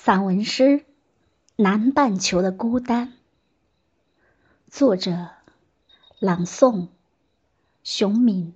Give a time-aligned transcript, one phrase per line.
[0.00, 0.62] 散文诗
[1.56, 3.08] 《南半球的孤单》，
[4.70, 5.28] 作者：
[6.20, 6.86] 朗诵：
[7.82, 8.54] 熊敏。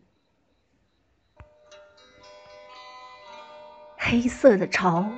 [3.99, 5.11] 黑色的潮，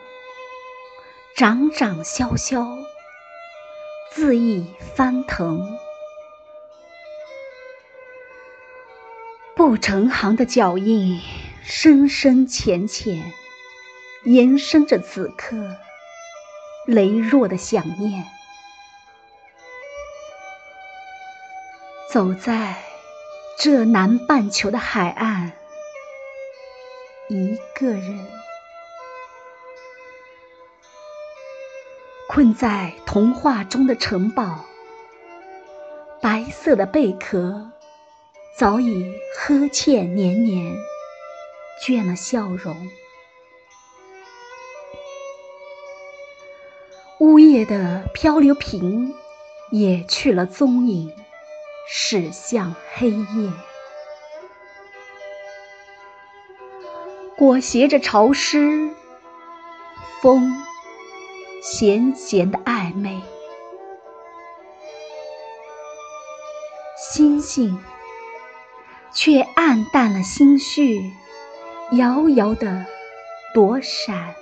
[1.37, 2.79] 涨涨消消，
[4.15, 5.77] 恣意翻腾。
[9.55, 11.21] 不成行的脚印，
[11.63, 13.31] 深深浅浅，
[14.25, 15.77] 延伸着此刻。
[16.87, 18.25] 羸弱的想念，
[22.11, 22.77] 走在
[23.59, 25.53] 这南半球的海岸，
[27.29, 28.27] 一个人
[32.29, 34.65] 困在童话中的城堡，
[36.21, 37.71] 白色的贝壳
[38.59, 40.77] 早已呵欠年年，
[41.83, 42.77] 倦了笑容。
[47.19, 49.15] 呜咽的漂流瓶
[49.71, 51.13] 也去了踪影，
[51.89, 53.51] 驶向黑夜。
[57.37, 58.91] 裹挟着潮湿，
[60.21, 60.53] 风
[61.63, 63.21] 咸咸的暧昧，
[66.97, 67.83] 星星
[69.13, 71.13] 却暗淡了心绪，
[71.93, 72.85] 遥遥的
[73.53, 74.35] 躲闪。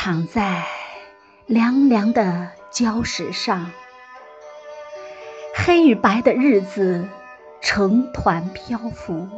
[0.00, 0.62] 躺在
[1.46, 3.72] 凉凉的礁石上，
[5.56, 7.08] 黑与白的日子
[7.60, 9.28] 成团漂浮。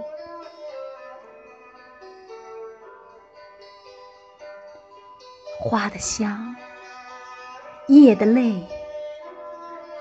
[5.59, 6.55] 花的香，
[7.87, 8.69] 叶的泪，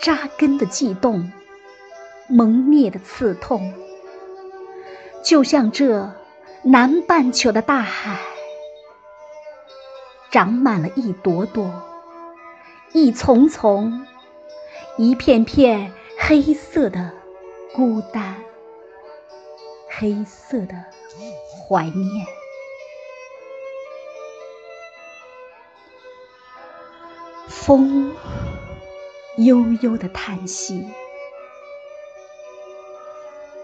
[0.01, 1.31] 扎根的悸动，
[2.27, 3.73] 萌灭的刺痛，
[5.23, 6.11] 就像这
[6.63, 8.19] 南半球的大海。
[10.31, 11.71] 长满了一朵朵、
[12.93, 14.05] 一丛丛、
[14.97, 17.13] 一片片黑色的
[17.73, 18.35] 孤单，
[19.89, 20.75] 黑色的
[21.67, 22.27] 怀念。
[27.47, 28.15] 风
[29.37, 30.87] 悠悠的叹息，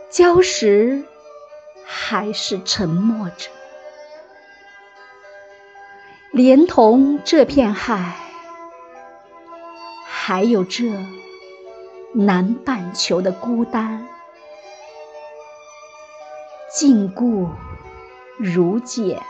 [0.09, 1.03] 礁石
[1.83, 3.54] 还是沉默着。
[6.35, 8.13] 连同这片海，
[10.05, 10.83] 还有这
[12.11, 14.05] 南半球的孤单，
[16.69, 17.47] 禁锢
[18.37, 19.23] 如茧。